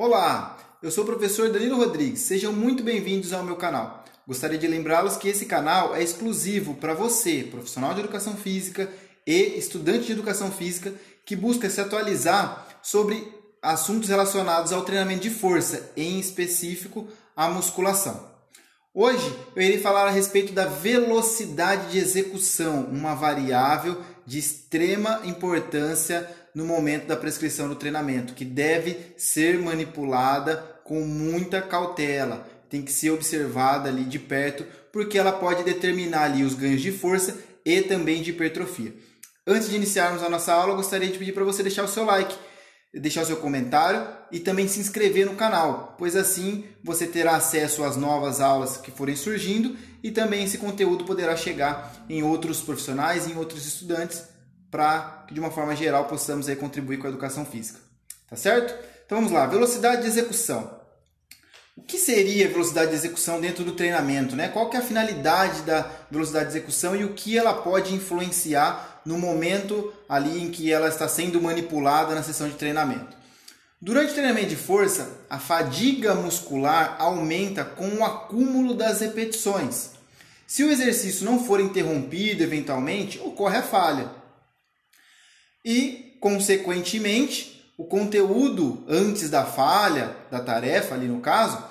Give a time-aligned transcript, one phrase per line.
[0.00, 2.20] Olá, eu sou o professor Danilo Rodrigues.
[2.20, 4.04] Sejam muito bem-vindos ao meu canal.
[4.28, 8.88] Gostaria de lembrá-los que esse canal é exclusivo para você, profissional de educação física
[9.26, 10.94] e estudante de educação física
[11.26, 13.26] que busca se atualizar sobre
[13.60, 18.24] assuntos relacionados ao treinamento de força, em específico a musculação.
[18.94, 26.30] Hoje eu irei falar a respeito da velocidade de execução, uma variável de extrema importância
[26.54, 32.92] no momento da prescrição do treinamento, que deve ser manipulada com muita cautela, tem que
[32.92, 37.82] ser observada ali de perto, porque ela pode determinar ali os ganhos de força e
[37.82, 38.94] também de hipertrofia.
[39.46, 42.36] Antes de iniciarmos a nossa aula, gostaria de pedir para você deixar o seu like,
[42.92, 47.84] deixar o seu comentário e também se inscrever no canal, pois assim você terá acesso
[47.84, 53.28] às novas aulas que forem surgindo e também esse conteúdo poderá chegar em outros profissionais,
[53.28, 54.27] em outros estudantes
[54.70, 57.78] para que de uma forma geral possamos aí contribuir com a educação física.
[58.28, 58.74] Tá certo?
[59.06, 60.78] Então vamos lá, velocidade de execução.
[61.76, 64.34] O que seria velocidade de execução dentro do treinamento?
[64.34, 64.48] Né?
[64.48, 69.00] Qual que é a finalidade da velocidade de execução e o que ela pode influenciar
[69.06, 73.16] no momento ali em que ela está sendo manipulada na sessão de treinamento?
[73.80, 79.92] Durante o treinamento de força, a fadiga muscular aumenta com o acúmulo das repetições.
[80.48, 84.17] Se o exercício não for interrompido eventualmente, ocorre a falha
[85.64, 91.62] e, consequentemente, o conteúdo antes da falha, da tarefa ali no caso,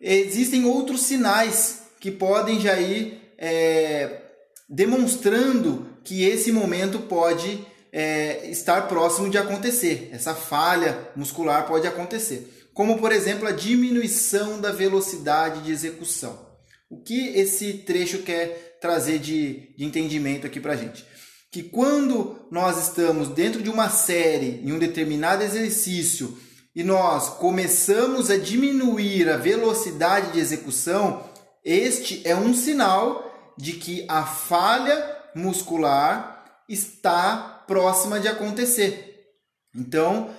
[0.00, 4.22] existem outros sinais que podem já ir é,
[4.68, 10.10] demonstrando que esse momento pode é, estar próximo de acontecer.
[10.12, 12.68] Essa falha muscular pode acontecer.
[12.74, 16.46] Como, por exemplo, a diminuição da velocidade de execução.
[16.90, 21.04] O que esse trecho quer trazer de, de entendimento aqui para gente?
[21.50, 26.38] Que quando nós estamos dentro de uma série, em um determinado exercício,
[26.74, 31.24] e nós começamos a diminuir a velocidade de execução,
[31.64, 33.24] este é um sinal
[33.56, 39.26] de que a falha muscular está próxima de acontecer.
[39.74, 40.30] Então,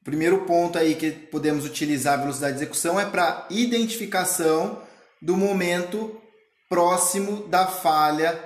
[0.00, 4.82] o primeiro ponto aí que podemos utilizar a velocidade de execução é para identificação
[5.22, 6.20] do momento
[6.68, 8.38] próximo da falha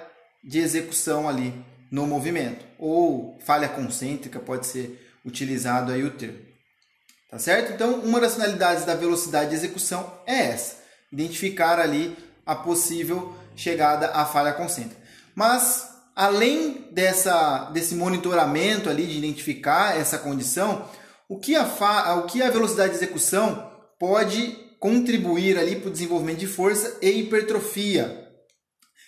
[0.42, 2.65] de execução ali no movimento.
[2.77, 6.41] Ou falha concêntrica pode ser utilizado aí o termo.
[7.31, 7.72] Tá certo?
[7.72, 10.77] Então, uma das finalidades da velocidade de execução é essa:
[11.12, 15.00] identificar ali a possível chegada à falha concêntrica.
[15.37, 20.88] Mas além dessa desse monitoramento ali de identificar essa condição,
[21.28, 25.93] o que a fa, o que a velocidade de execução pode contribuir ali para o
[25.93, 28.28] desenvolvimento de força e hipertrofia.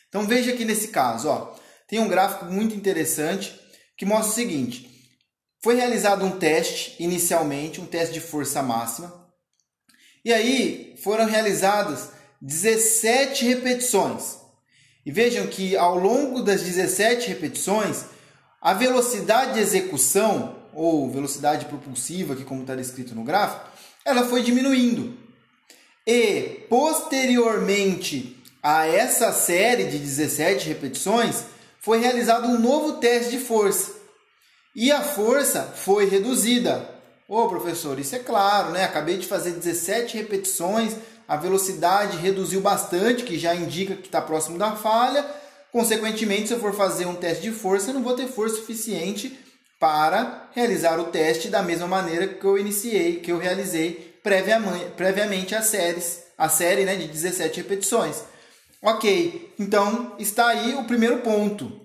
[0.09, 1.55] Então veja aqui nesse caso, ó,
[1.87, 3.59] tem um gráfico muito interessante
[3.97, 4.91] que mostra o seguinte:
[5.63, 9.29] foi realizado um teste inicialmente, um teste de força máxima,
[10.25, 12.11] e aí foram realizadas
[12.41, 14.39] 17 repetições.
[15.05, 18.07] E vejam que ao longo das 17 repetições,
[18.61, 23.71] a velocidade de execução, ou velocidade propulsiva, que como está descrito no gráfico,
[24.05, 25.17] ela foi diminuindo.
[26.07, 31.45] E posteriormente a essa série de 17 repetições,
[31.87, 33.93] foi realizado um novo teste de força.
[34.75, 36.85] E a força foi reduzida.
[37.29, 38.83] Ô oh, professor, isso é claro, né?
[38.83, 40.97] Acabei de fazer 17 repetições,
[41.29, 45.25] a velocidade reduziu bastante, que já indica que está próximo da falha.
[45.71, 49.39] Consequentemente, se eu for fazer um teste de força, eu não vou ter força suficiente
[49.79, 54.19] para realizar o teste da mesma maneira que eu iniciei, que eu realizei
[54.97, 58.25] previamente a séries, a série né, de 17 repetições.
[58.83, 61.81] Ok, então está aí o primeiro ponto.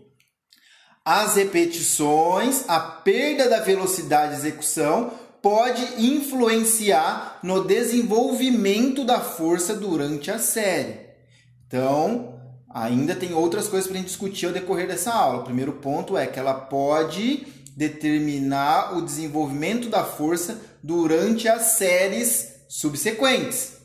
[1.04, 10.30] As repetições, a perda da velocidade de execução pode influenciar no desenvolvimento da força durante
[10.30, 11.00] a série.
[11.66, 15.40] Então, ainda tem outras coisas para a gente discutir ao decorrer dessa aula.
[15.40, 22.54] O primeiro ponto é que ela pode determinar o desenvolvimento da força durante as séries
[22.70, 23.81] subsequentes.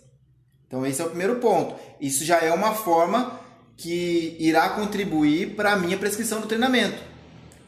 [0.66, 1.76] Então, esse é o primeiro ponto.
[2.00, 3.40] Isso já é uma forma
[3.76, 6.98] que irá contribuir para a minha prescrição do treinamento.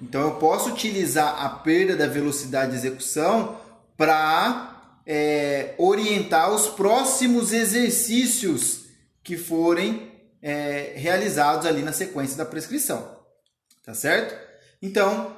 [0.00, 3.56] Então, eu posso utilizar a perda da velocidade de execução
[3.96, 8.84] para é, orientar os próximos exercícios
[9.22, 13.18] que forem é, realizados ali na sequência da prescrição.
[13.84, 14.36] Tá certo?
[14.80, 15.36] Então,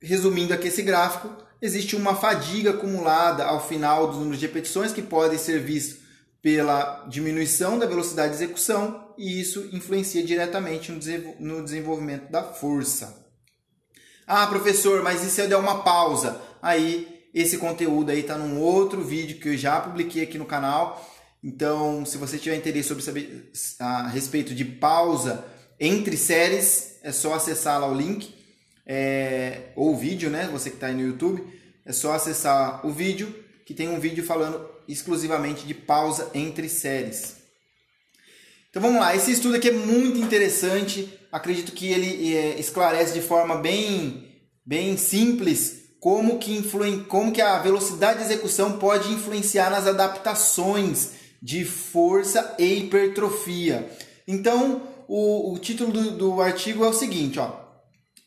[0.00, 1.30] resumindo aqui esse gráfico,
[1.60, 6.01] existe uma fadiga acumulada ao final dos números de repetições que podem ser vistos
[6.42, 10.90] pela diminuição da velocidade de execução e isso influencia diretamente
[11.38, 13.22] no desenvolvimento da força.
[14.26, 16.40] Ah, professor, mas e se eu der uma pausa?
[16.60, 21.08] Aí esse conteúdo aí está num outro vídeo que eu já publiquei aqui no canal.
[21.42, 25.44] Então, se você tiver interesse sobre saber a respeito de pausa
[25.78, 28.34] entre séries, é só acessar lá o link
[28.86, 30.48] é, ou o vídeo, né?
[30.52, 31.44] Você que está aí no YouTube,
[31.84, 33.34] é só acessar o vídeo
[33.64, 37.36] que tem um vídeo falando exclusivamente de pausa entre séries.
[38.70, 41.12] Então vamos lá, esse estudo aqui é muito interessante.
[41.30, 44.28] Acredito que ele é, esclarece de forma bem,
[44.64, 51.10] bem simples como que, influen como que a velocidade de execução pode influenciar nas adaptações
[51.40, 53.90] de força e hipertrofia.
[54.26, 57.52] Então, o, o título do, do artigo é o seguinte, ó,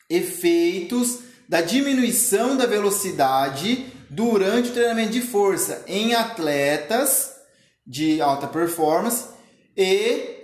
[0.09, 1.19] efeitos
[1.49, 7.33] da diminuição da velocidade durante o treinamento de força em atletas
[7.85, 9.25] de alta performance
[9.75, 10.35] e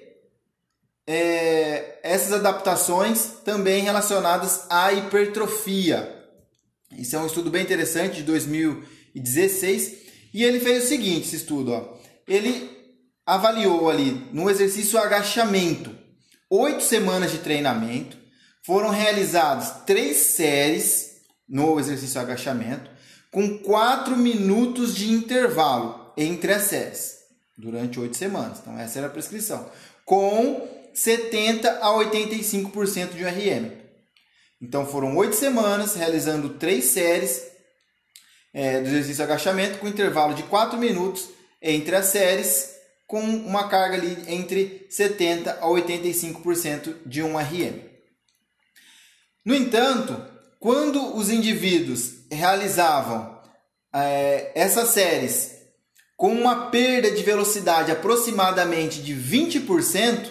[1.07, 6.17] é, essas adaptações também relacionadas à hipertrofia.
[6.97, 9.97] Isso é um estudo bem interessante de 2016
[10.33, 11.97] e ele fez o seguinte, esse estudo, ó.
[12.27, 12.69] ele
[13.25, 16.01] avaliou ali no exercício agachamento
[16.51, 18.17] oito semanas de treinamento,
[18.65, 21.11] foram realizadas três séries
[21.47, 22.90] no exercício agachamento
[23.31, 27.19] com quatro minutos de intervalo entre as séries
[27.57, 28.59] durante oito semanas.
[28.59, 29.69] Então essa era a prescrição
[30.05, 33.71] com 70 a 85% de RM.
[34.61, 37.51] Então foram oito semanas realizando três séries
[38.53, 41.29] é, do exercício agachamento com intervalo de 4 minutos
[41.61, 42.75] entre as séries,
[43.07, 47.79] com uma carga ali entre 70 a 85% de um RM.
[49.45, 50.30] No entanto,
[50.61, 53.35] quando os indivíduos realizavam
[53.91, 55.55] é, essas séries
[56.15, 60.29] com uma perda de velocidade aproximadamente de 20%,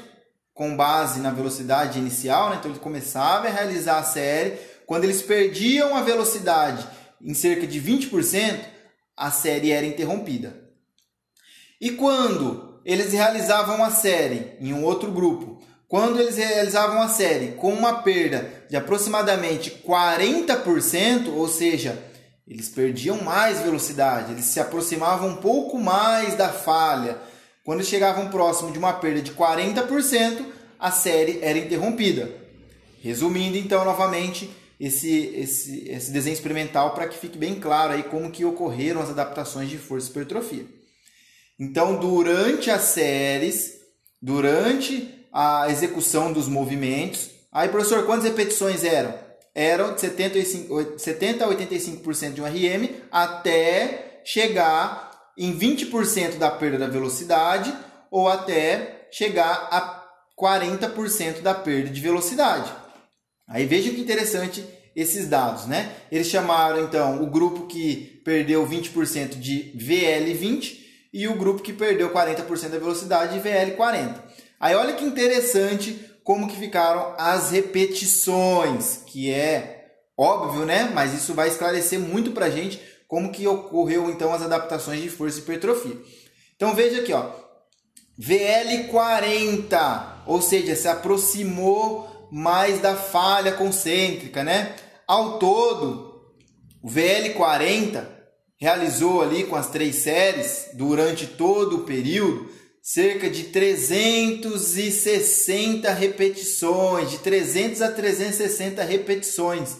[0.55, 2.57] com base na velocidade inicial, né?
[2.61, 4.57] então ele começava a realizar a série.
[4.87, 6.87] Quando eles perdiam a velocidade
[7.21, 8.61] em cerca de 20%,
[9.17, 10.55] a série era interrompida.
[11.81, 15.61] E quando eles realizavam a série em um outro grupo,
[15.91, 22.01] quando eles realizavam a série com uma perda de aproximadamente 40%, ou seja,
[22.47, 27.19] eles perdiam mais velocidade, eles se aproximavam um pouco mais da falha,
[27.65, 30.45] quando chegavam próximo de uma perda de 40%,
[30.79, 32.31] a série era interrompida.
[33.03, 34.49] Resumindo então novamente
[34.79, 39.11] esse, esse, esse desenho experimental para que fique bem claro aí como que ocorreram as
[39.11, 40.67] adaptações de força e hipertrofia.
[41.59, 43.73] Então, durante as séries,
[44.23, 49.15] durante a execução dos movimentos, aí professor, quantas repetições eram?
[49.55, 56.79] Eram de 75, 70 a 85% de um RM até chegar em 20% da perda
[56.79, 57.73] da velocidade
[58.11, 60.05] ou até chegar a
[60.41, 62.73] 40% da perda de velocidade.
[63.49, 65.93] Aí veja que interessante esses dados, né?
[66.11, 70.79] Eles chamaram então o grupo que perdeu 20% de VL20
[71.13, 74.15] e o grupo que perdeu 40% da velocidade de VL40.
[74.61, 79.87] Aí olha que interessante como que ficaram as repetições, que é
[80.17, 80.91] óbvio, né?
[80.95, 85.39] Mas isso vai esclarecer muito pra gente como que ocorreu então as adaptações de força
[85.39, 85.97] e hipertrofia.
[86.55, 87.31] Então veja aqui, ó,
[88.21, 94.77] VL40, ou seja, se aproximou mais da falha concêntrica, né?
[95.09, 96.21] Ao todo,
[96.83, 98.07] o VL40
[98.61, 107.19] realizou ali com as três séries durante todo o período cerca de 360 repetições, de
[107.19, 109.77] 300 a 360 repetições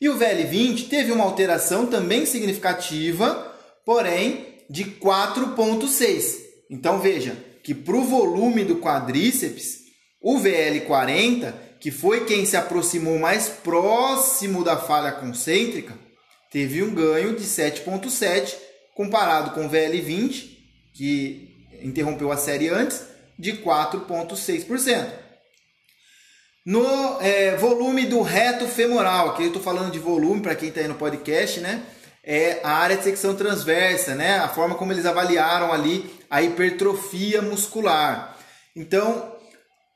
[0.00, 6.38] E o VL20 teve uma alteração também significativa, porém de 4,6.
[6.70, 9.80] Então veja que para o volume do quadríceps,
[10.18, 15.92] o VL40, que foi quem se aproximou mais próximo da falha concêntrica,
[16.50, 18.54] teve um ganho de 7,7
[18.94, 20.56] comparado com o VL20,
[20.94, 21.50] que
[21.82, 23.02] interrompeu a série antes,
[23.38, 25.12] de 4,6%.
[26.64, 30.80] No é, volume do reto femoral, aqui eu estou falando de volume para quem está
[30.80, 31.84] aí no podcast, né?
[32.24, 34.38] É a área de secção transversa, né?
[34.38, 38.38] A forma como eles avaliaram ali a hipertrofia muscular.
[38.76, 39.32] Então,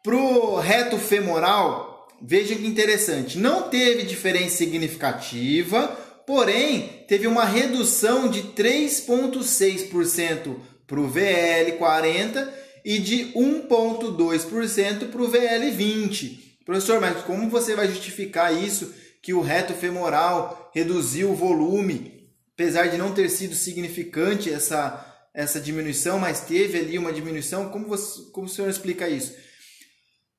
[0.03, 5.87] para o reto femoral, veja que interessante, não teve diferença significativa,
[6.27, 10.57] porém teve uma redução de 3,6%
[10.87, 12.49] para o VL40
[12.85, 16.39] e de 1,2% para o VL20.
[16.65, 18.93] Professor, mas como você vai justificar isso
[19.23, 22.16] que o reto femoral reduziu o volume,
[22.57, 27.69] apesar de não ter sido significante essa, essa diminuição, mas teve ali uma diminuição?
[27.69, 29.35] Como, você, como o senhor explica isso?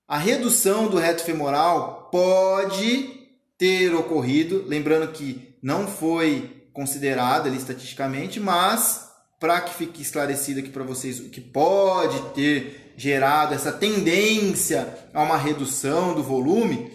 [0.07, 8.39] A redução do reto femoral pode ter ocorrido, lembrando que não foi considerada ali estatisticamente,
[8.39, 9.07] mas
[9.39, 15.21] para que fique esclarecido aqui para vocês o que pode ter gerado essa tendência a
[15.21, 16.91] uma redução do volume,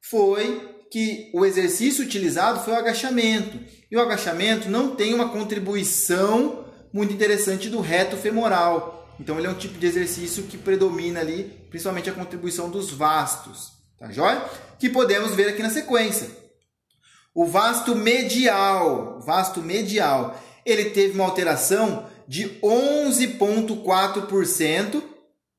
[0.00, 3.58] foi que o exercício utilizado foi o agachamento.
[3.90, 9.16] E o agachamento não tem uma contribuição muito interessante do reto femoral.
[9.20, 13.70] Então ele é um tipo de exercício que predomina ali, principalmente a contribuição dos vastos,
[13.98, 14.44] tá joia?
[14.78, 16.28] Que podemos ver aqui na sequência.
[17.34, 25.02] O vasto medial, vasto medial, ele teve uma alteração de 11,4%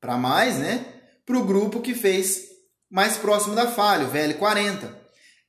[0.00, 0.84] para mais, né?
[1.24, 2.48] Para o grupo que fez
[2.90, 4.98] mais próximo da falha, o VL40.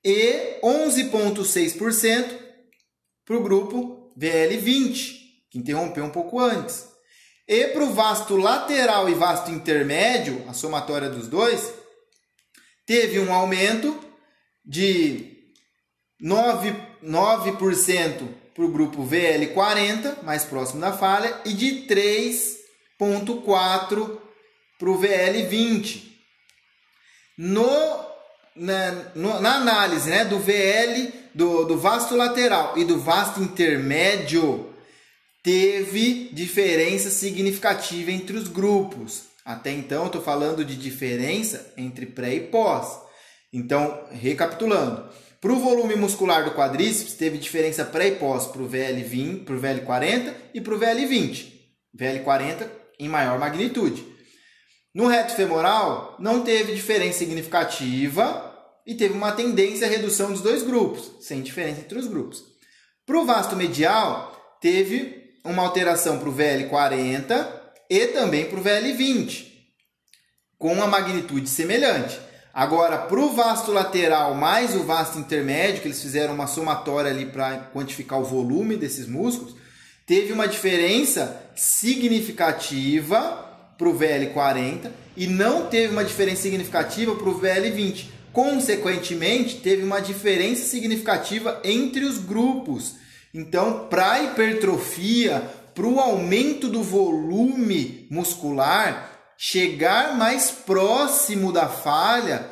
[0.03, 2.39] E 11,6%
[3.25, 6.87] para o grupo VL20, que interrompeu um pouco antes.
[7.47, 11.73] E para o vasto lateral e vasto intermédio, a somatória dos dois,
[12.85, 13.99] teve um aumento
[14.63, 15.37] de
[16.21, 24.19] 9%, 9% para o grupo VL40, mais próximo da falha, e de 3,4
[24.77, 26.09] para o VL20.
[27.37, 28.08] No,
[28.59, 34.73] na, na análise né, do VL, do, do vasto lateral e do vasto intermédio,
[35.41, 39.23] teve diferença significativa entre os grupos.
[39.45, 42.99] Até então, estou falando de diferença entre pré e pós.
[43.51, 45.09] Então, recapitulando.
[45.41, 49.55] Para o volume muscular do quadríceps, teve diferença pré e pós para o VL20, para
[49.55, 51.53] o VL40 e para o VL20.
[51.97, 52.67] VL40
[52.99, 54.05] em maior magnitude.
[54.93, 58.48] No reto femoral, não teve diferença significativa
[58.89, 62.43] e teve uma tendência à redução dos dois grupos, sem diferença entre os grupos.
[63.05, 67.47] Para o vasto medial, teve uma alteração para o VL40
[67.87, 69.45] e também para o VL20,
[70.57, 72.19] com uma magnitude semelhante.
[72.51, 77.27] Agora, para o vasto lateral mais o vasto intermédio, que eles fizeram uma somatória ali
[77.27, 79.55] para quantificar o volume desses músculos,
[80.07, 83.45] teve uma diferença significativa
[83.77, 88.17] para o VL40 e não teve uma diferença significativa para o VL20.
[88.31, 92.95] Consequentemente, teve uma diferença significativa entre os grupos.
[93.33, 95.41] Então, para a hipertrofia,
[95.73, 102.45] para o aumento do volume muscular, chegar mais próximo da falha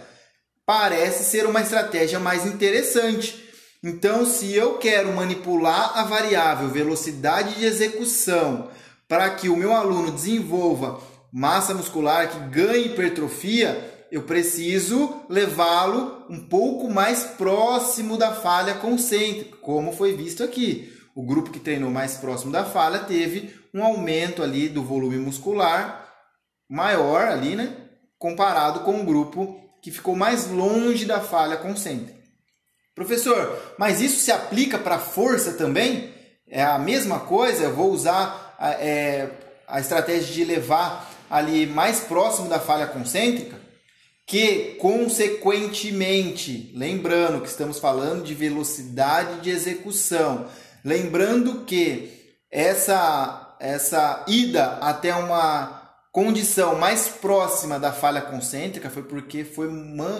[0.66, 3.44] parece ser uma estratégia mais interessante.
[3.84, 8.70] Então, se eu quero manipular a variável velocidade de execução
[9.08, 11.00] para que o meu aluno desenvolva
[11.32, 19.58] massa muscular, que ganhe hipertrofia, eu preciso levá-lo um pouco mais próximo da falha concêntrica,
[19.58, 20.94] como foi visto aqui.
[21.16, 26.08] O grupo que treinou mais próximo da falha teve um aumento ali do volume muscular
[26.70, 27.76] maior ali, né?
[28.18, 32.18] Comparado com o grupo que ficou mais longe da falha concêntrica.
[32.96, 36.14] Professor, mas isso se aplica para força também?
[36.48, 37.64] É a mesma coisa?
[37.64, 39.30] Eu vou usar a, é,
[39.68, 43.67] a estratégia de levar ali mais próximo da falha concêntrica?
[44.28, 50.46] Que, consequentemente, lembrando que estamos falando de velocidade de execução,
[50.84, 55.82] lembrando que essa, essa ida até uma
[56.12, 59.70] condição mais próxima da falha concêntrica foi porque foi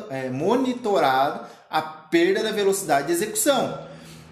[0.10, 0.30] é,
[1.70, 3.86] a perda da velocidade de execução.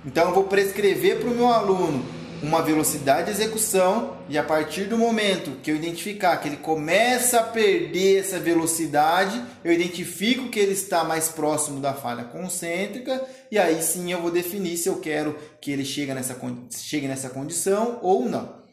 [0.05, 4.85] Então eu vou prescrever para o meu aluno uma velocidade de execução e a partir
[4.85, 10.59] do momento que eu identificar que ele começa a perder essa velocidade, eu identifico que
[10.59, 14.99] ele está mais próximo da falha concêntrica e aí sim eu vou definir se eu
[14.99, 16.37] quero que ele chegue nessa,
[16.71, 18.63] chegue nessa condição ou não.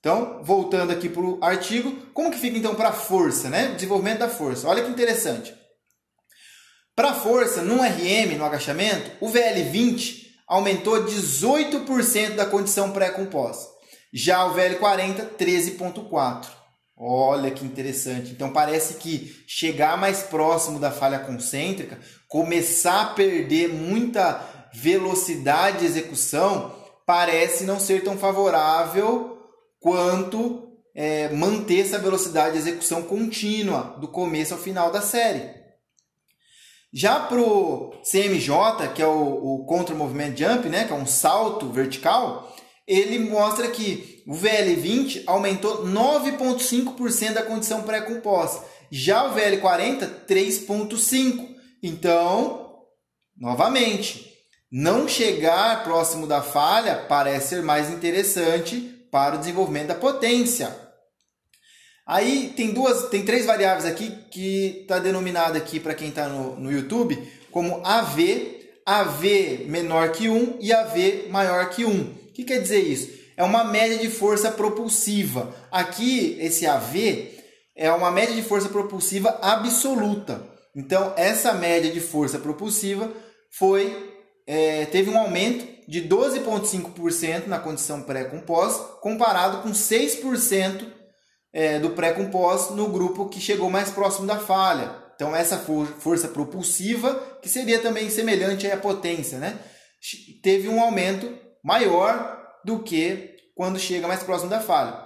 [0.00, 3.68] Então, voltando aqui para o artigo, como que fica então para a força, né?
[3.74, 4.68] Desenvolvimento da força.
[4.68, 5.54] Olha que interessante.
[6.94, 10.23] Para a força, no RM, no agachamento, o VL20
[10.54, 13.68] aumentou 18% da condição pré com pós.
[14.12, 16.46] Já o VL40, 13,4%.
[16.96, 18.30] Olha que interessante.
[18.30, 24.40] Então parece que chegar mais próximo da falha concêntrica, começar a perder muita
[24.72, 26.72] velocidade de execução,
[27.04, 29.36] parece não ser tão favorável
[29.80, 35.63] quanto é, manter essa velocidade de execução contínua do começo ao final da série.
[36.94, 41.06] Já para o CMJ, que é o, o Contra Movement Jump, né, que é um
[41.06, 42.54] salto vertical,
[42.86, 48.64] ele mostra que o VL20 aumentou 9,5% da condição pré-composta.
[48.92, 51.48] Já o VL40, 3,5%.
[51.82, 52.76] Então,
[53.36, 54.30] novamente,
[54.70, 60.83] não chegar próximo da falha parece ser mais interessante para o desenvolvimento da potência.
[62.06, 66.58] Aí tem duas, tem três variáveis aqui que está denominada aqui para quem está no,
[66.60, 67.18] no YouTube
[67.50, 72.00] como AV, AV menor que 1 e AV maior que 1.
[72.00, 73.10] O que quer dizer isso?
[73.36, 75.54] É uma média de força propulsiva.
[75.70, 77.30] Aqui, esse AV
[77.76, 80.44] é uma média de força propulsiva absoluta.
[80.74, 83.10] Então, essa média de força propulsiva
[83.50, 84.12] foi
[84.46, 90.84] é, teve um aumento de 12,5% na condição pré com pós, comparado com 6%
[91.54, 95.04] é, do pré-composto no grupo que chegou mais próximo da falha.
[95.14, 99.56] Então, essa for força propulsiva, que seria também semelhante à potência, né?
[100.42, 101.32] teve um aumento
[101.62, 105.02] maior do que quando chega mais próximo da falha.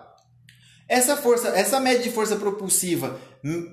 [0.89, 3.21] Essa força, essa média de força propulsiva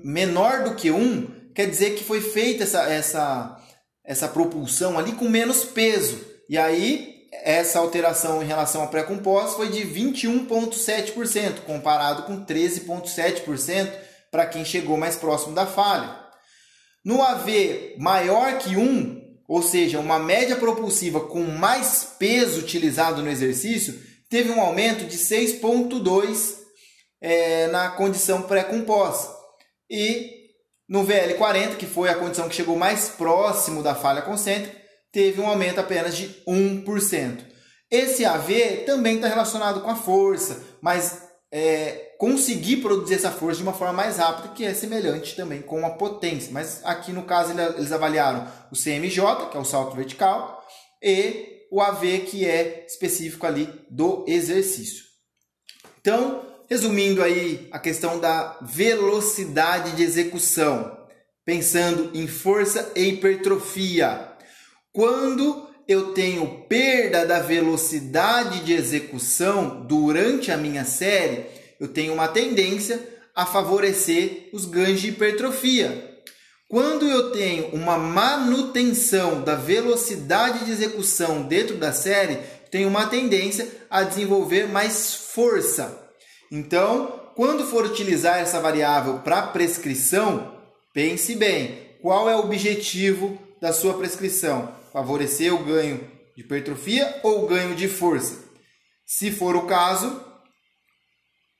[0.04, 3.56] menor do que 1 quer dizer que foi feita essa, essa,
[4.04, 6.20] essa propulsão ali com menos peso.
[6.48, 13.92] E aí essa alteração em relação ao pré-composto foi de 21,7%, comparado com 13,7%
[14.30, 16.18] para quem chegou mais próximo da falha.
[17.04, 23.30] No AV maior que 1, ou seja, uma média propulsiva com mais peso utilizado no
[23.30, 26.56] exercício, teve um aumento de 6,2%
[27.20, 29.34] é, na condição pré-composta.
[29.88, 30.46] E
[30.88, 34.85] no VL40, que foi a condição que chegou mais próximo da falha concêntrica,
[35.16, 37.38] teve um aumento apenas de 1%.
[37.90, 43.62] Esse AV também está relacionado com a força, mas é, conseguir produzir essa força de
[43.62, 46.52] uma forma mais rápida, que é semelhante também com a potência.
[46.52, 50.62] Mas aqui no caso eles avaliaram o CMJ, que é o salto vertical,
[51.02, 55.02] e o AV, que é específico ali do exercício.
[55.98, 60.94] Então, resumindo aí a questão da velocidade de execução,
[61.42, 64.35] pensando em força e hipertrofia.
[64.96, 71.44] Quando eu tenho perda da velocidade de execução durante a minha série,
[71.78, 76.16] eu tenho uma tendência a favorecer os ganhos de hipertrofia.
[76.66, 82.38] Quando eu tenho uma manutenção da velocidade de execução dentro da série,
[82.70, 86.08] tenho uma tendência a desenvolver mais força.
[86.50, 90.54] Então, quando for utilizar essa variável para prescrição,
[90.94, 94.74] pense bem, qual é o objetivo da sua prescrição?
[94.96, 98.42] Favorecer o ganho de hipertrofia ou ganho de força.
[99.04, 100.18] Se for o caso,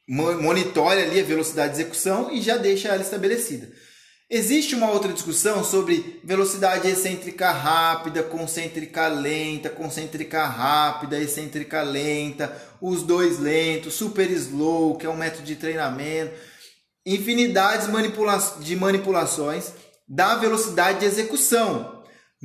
[0.09, 3.71] monitore ali a velocidade de execução e já deixa ela estabelecida.
[4.31, 13.03] Existe uma outra discussão sobre velocidade excêntrica rápida, concêntrica lenta, concêntrica rápida, excêntrica lenta, os
[13.03, 16.33] dois lentos, super slow, que é um método de treinamento,
[17.05, 17.87] infinidades
[18.61, 19.75] de manipulações
[20.09, 21.96] da velocidade de execução.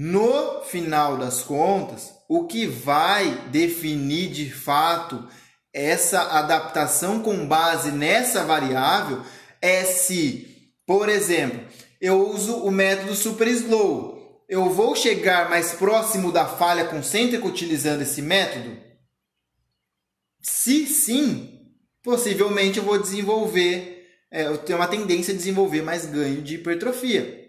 [0.04, 5.28] No final das contas, o que vai definir de fato
[5.72, 9.22] essa adaptação com base nessa variável
[9.62, 11.64] é se, por exemplo,
[12.02, 14.44] eu uso o método super slow.
[14.50, 18.76] Eu vou chegar mais próximo da falha concêntrica utilizando esse método?
[20.42, 26.42] Se sim, possivelmente eu vou desenvolver, é, eu tenho uma tendência a desenvolver mais ganho
[26.42, 27.41] de hipertrofia.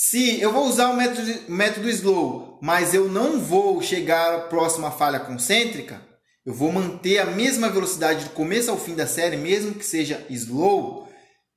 [0.00, 4.92] Se eu vou usar o método, método slow, mas eu não vou chegar próximo à
[4.92, 6.00] falha concêntrica,
[6.46, 10.24] eu vou manter a mesma velocidade do começo ao fim da série, mesmo que seja
[10.30, 11.08] slow,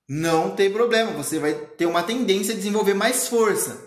[0.09, 3.79] não tem problema, você vai ter uma tendência a desenvolver mais força.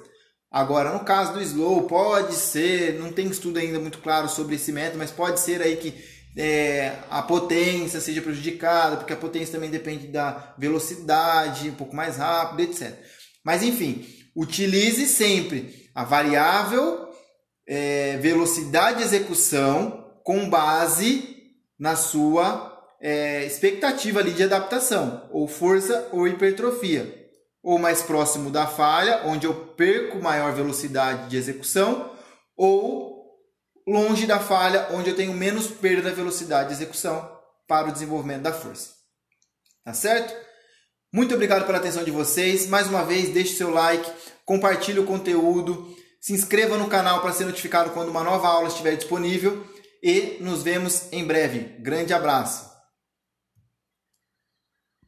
[0.53, 4.71] Agora, no caso do slow, pode ser, não tem estudo ainda muito claro sobre esse
[4.71, 5.93] método, mas pode ser aí que
[6.39, 12.19] é, a potência seja prejudicada, porque a potência também depende da velocidade, um pouco mais
[12.19, 12.95] rápido, etc.
[13.45, 17.09] Mas enfim, utilize sempre a variável
[17.67, 21.37] é, velocidade de execução com base
[21.79, 27.25] na sua é, expectativa ali de adaptação, ou força ou hipertrofia
[27.65, 32.15] ou mais próximo da falha, onde eu perco maior velocidade de execução,
[32.55, 33.41] ou
[33.89, 37.27] longe da falha, onde eu tenho menos perda da velocidade de execução
[37.67, 38.91] para o desenvolvimento da força.
[39.83, 40.35] Tá certo?
[41.15, 42.67] Muito obrigado pela atenção de vocês.
[42.67, 44.11] Mais uma vez, deixe seu like,
[44.45, 45.87] compartilhe o conteúdo,
[46.21, 49.65] se inscreva no canal para ser notificado quando uma nova aula estiver disponível
[50.03, 51.77] e nos vemos em breve.
[51.79, 52.74] Grande abraço!